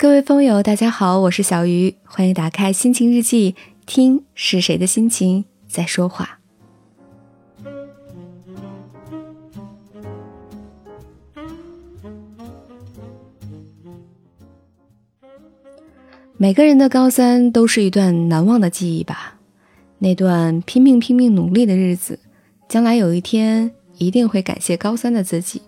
[0.00, 6.38] 各位风友，大家好，我是小鱼，欢迎打开心情日记，听是谁的心情在说话。
[16.36, 19.40] 每个人的高三都是一段难忘的记忆吧，
[19.98, 22.20] 那段拼命拼命努力的日子，
[22.68, 25.62] 将来有一天一定会感谢高三的自己。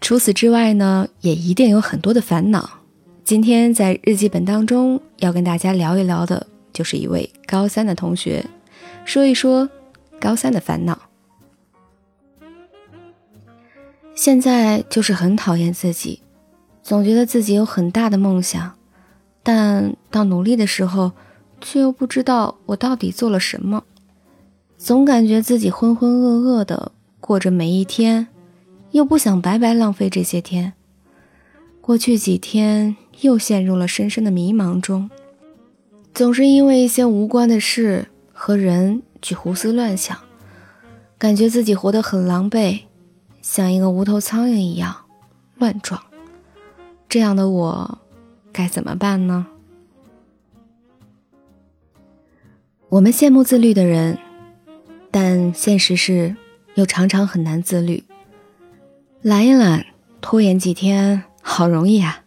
[0.00, 2.79] 除此之外呢，也一定有很多的烦恼。
[3.30, 8.44] 今天在日记本当中要跟大家聊一聊的，就是一位高三的同学，
[9.04, 9.70] 说一说
[10.20, 11.00] 高三的烦恼。
[14.16, 16.22] 现在就是很讨厌自己，
[16.82, 18.74] 总觉得自己有很大的梦想，
[19.44, 21.12] 但到努力的时候，
[21.60, 23.84] 却又不知道我到底做了什么，
[24.76, 28.26] 总感觉自己浑浑噩噩的过着每一天，
[28.90, 30.72] 又不想白白浪费这些天。
[31.80, 32.96] 过去几天。
[33.20, 35.10] 又陷入了深深的迷茫中，
[36.14, 40.16] 总是因为一些无关的事和人去胡思乱想，
[41.18, 42.80] 感觉自己活得很狼狈，
[43.42, 44.94] 像一个无头苍蝇一样
[45.56, 46.00] 乱撞。
[47.08, 47.98] 这样的我
[48.52, 49.46] 该怎么办呢？
[52.88, 54.18] 我们羡慕自律的人，
[55.10, 56.34] 但现实是
[56.74, 58.04] 又常常很难自律。
[59.22, 59.86] 懒一懒，
[60.20, 62.24] 拖延几天，好容易啊！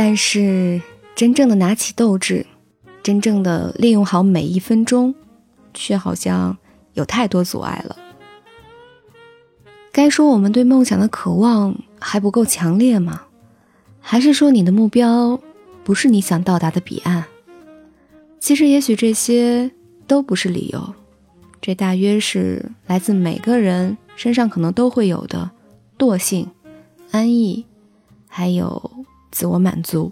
[0.00, 0.80] 但是，
[1.16, 2.46] 真正的拿起斗志，
[3.02, 5.12] 真正的利用好每一分钟，
[5.74, 6.56] 却好像
[6.92, 7.96] 有太多阻碍了。
[9.90, 13.22] 该说我们对梦想的渴望还不够强烈吗？
[13.98, 15.40] 还是说你的目标
[15.82, 17.24] 不是你想到达的彼岸？
[18.38, 19.68] 其实，也许这些
[20.06, 20.94] 都不是理由，
[21.60, 25.50] 这大约是来自每个人身上可能都会有的
[25.98, 26.48] 惰性、
[27.10, 27.66] 安逸，
[28.28, 28.97] 还有。
[29.38, 30.10] 自我满足。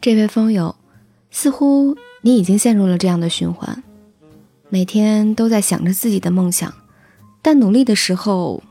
[0.00, 0.76] 这位风友，
[1.30, 3.82] 似乎你已经陷入了这样的循环：
[4.70, 6.72] 每天都在想着自己的梦想，
[7.42, 8.62] 但努力的时候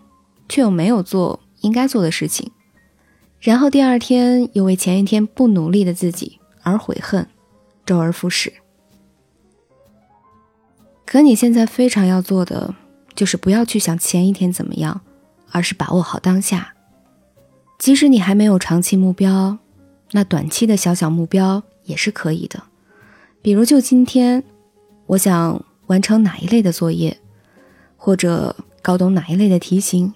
[0.50, 2.52] 却又没有做应该做的事情，
[3.40, 7.28] 然后第二天又为前一天不努力的自己而悔恨，
[7.86, 8.52] 周而复始。
[11.06, 12.74] 可你现在非常要做的，
[13.14, 15.02] 就是不要去想前一天怎么样，
[15.52, 16.72] 而是把握好当下。
[17.86, 19.60] 即使你还没有长期目标，
[20.10, 22.64] 那短期的小小目标也是可以的。
[23.44, 24.44] 比如，就今天，
[25.06, 27.16] 我想完成哪一类的作业，
[27.96, 30.16] 或者搞懂哪一类的题型。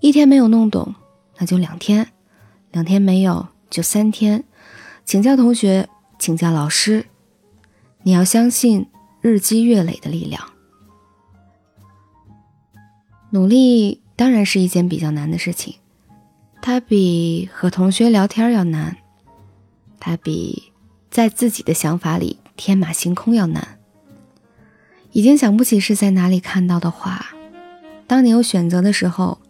[0.00, 0.94] 一天没有弄懂，
[1.38, 2.04] 那就两天；
[2.72, 4.44] 两天没有，就三天。
[5.06, 5.88] 请教同学，
[6.18, 7.06] 请教老师。
[8.02, 8.86] 你要相信
[9.22, 10.46] 日积月累的力量。
[13.30, 15.76] 努力当然是一件比较难的事情。
[16.64, 18.96] 它比和同学聊天要难，
[19.98, 20.72] 它比
[21.10, 23.80] 在自己的想法里天马行空要难。
[25.10, 27.34] 已经想不起是在哪里看到的话：
[28.06, 29.40] 当你有选择的时候，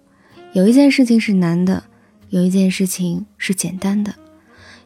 [0.54, 1.84] 有一件事情是难的，
[2.30, 4.14] 有一件事情是简单的。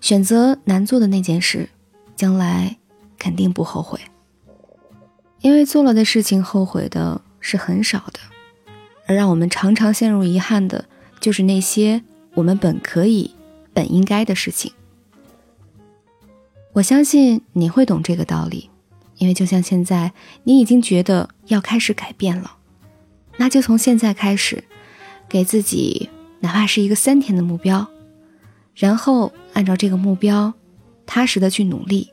[0.00, 1.68] 选择难做的那件事，
[2.16, 2.76] 将来
[3.20, 4.00] 肯定不后悔，
[5.42, 8.18] 因为做了的事情后悔的是很少的，
[9.06, 10.86] 而让我们常常陷入遗憾的，
[11.20, 12.02] 就是那些。
[12.36, 13.34] 我们本可以、
[13.72, 14.70] 本应该的事情，
[16.74, 18.68] 我相信你会懂这个道理，
[19.16, 20.12] 因为就像现在，
[20.44, 22.58] 你已经觉得要开始改变了，
[23.38, 24.62] 那就从现在开始，
[25.30, 26.10] 给自己
[26.40, 27.86] 哪怕是一个三天的目标，
[28.74, 30.52] 然后按照这个目标，
[31.06, 32.12] 踏实的去努力，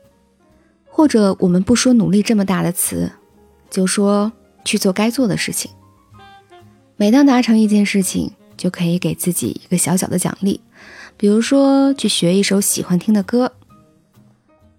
[0.86, 3.12] 或者我们不说努力这么大的词，
[3.68, 4.32] 就说
[4.64, 5.70] 去做该做的事情。
[6.96, 10.60] 每当达成一件事情，就可以给自己一个小小的奖励，
[11.16, 13.52] 比如说去学一首喜欢听的歌，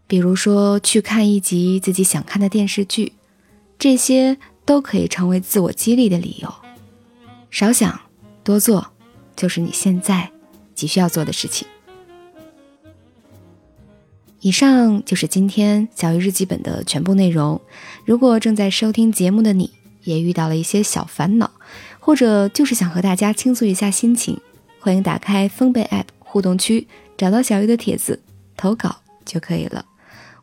[0.07, 3.13] 比如说去看一集自己想看的电视剧，
[3.77, 6.53] 这些都可以成为自我激励的理由。
[7.49, 7.99] 少想
[8.43, 8.87] 多做，
[9.35, 10.31] 就是你现在
[10.73, 11.67] 急需要做的事情。
[14.41, 17.59] 以上就是今天小鱼日记本的全部内容。
[18.05, 19.71] 如果正在收听节目的你，
[20.03, 21.49] 也遇到了一些小烦恼。
[22.05, 24.39] 或者就是想和大家倾诉一下心情，
[24.79, 26.87] 欢迎打开丰贝 App 互动区，
[27.17, 28.21] 找到小鱼的帖子
[28.55, 29.83] 投稿就可以了。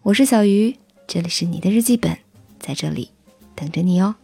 [0.02, 0.76] 我是小鱼，
[1.06, 2.18] 这里是你的日记本，
[2.58, 3.10] 在这里
[3.54, 4.16] 等着你哦。